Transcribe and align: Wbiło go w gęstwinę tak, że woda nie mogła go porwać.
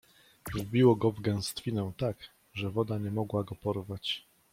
Wbiło 0.55 0.95
go 0.95 1.11
w 1.11 1.19
gęstwinę 1.21 1.91
tak, 1.97 2.17
że 2.53 2.69
woda 2.69 2.97
nie 2.97 3.11
mogła 3.11 3.43
go 3.43 3.55
porwać. 3.55 4.23